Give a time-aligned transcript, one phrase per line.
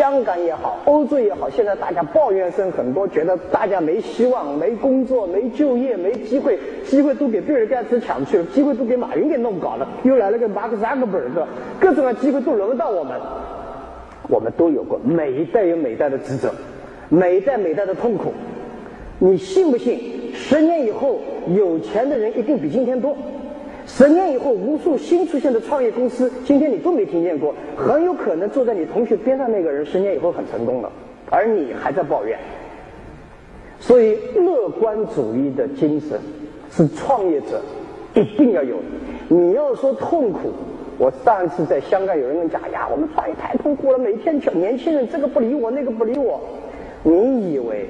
[0.00, 11.46] 香港也好，欧洲也好，现在大家抱怨声很多，觉得大家没希望、没工作、没就业、没机会，机会都给比尔盖茨抢去了，机会都给马云给弄搞了，又来了个马克扎克伯格，
[11.78, 13.14] 各种的机会都轮不到我们。
[14.30, 16.50] 我们都有过，每一代有每一代的职责，
[17.10, 18.32] 每一代每一代的痛苦。
[19.18, 20.00] 你信不信？
[20.32, 21.20] 十年以后，
[21.54, 23.14] 有钱的人一定比今天多。
[23.92, 30.90] 十年以后，无数新出现的创业公司，今天你都没听见过，很有可能坐在你同学边上那个人，十年以后很成功了，
[31.28, 32.38] 而你还在抱怨。
[33.80, 36.18] 所以，乐观主义的精神
[36.70, 37.60] 是创业者
[38.14, 38.84] 一定要有的。
[39.28, 40.52] 你要说痛苦，
[40.96, 46.40] 我上次在香港有人跟讲哎呀，我们创业太痛苦了，每天叫年轻人这个不理我，那个不理我。
[47.02, 47.86] 你以为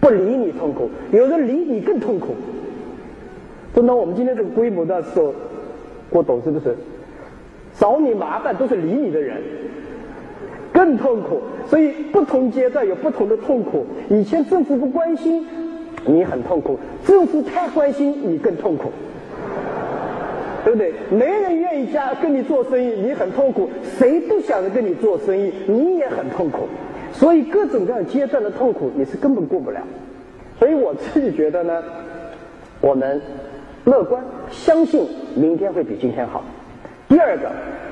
[0.00, 2.34] 不理你痛苦，有人理你更痛苦。
[3.74, 5.34] 等到我们今天这个规模的时候，
[6.10, 6.76] 我懂是不是？
[7.76, 9.42] 找你麻烦都是理你的人，
[10.72, 11.40] 更痛苦。
[11.66, 13.84] 所以不同阶段有不同的痛苦。
[14.08, 15.44] 以前政府不关心，
[16.06, 18.92] 你很痛苦；政府太关心，你更痛苦，
[20.64, 20.92] 对不对？
[21.10, 26.68] 没人愿意加跟你做生意，你很痛苦；谁都想着跟你做生意，你也很痛苦。
[27.12, 29.80] 所以各种各样阶段的痛苦，你是根本过不了。
[30.60, 31.82] 所以我自己觉得呢，
[32.80, 33.20] 我们。
[33.84, 36.42] 乐观，相信明天会比今天好。
[37.06, 37.50] 第二个，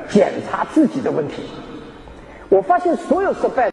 [0.08, 1.42] 检查自己的问题。
[2.48, 3.70] 我发现所有失败。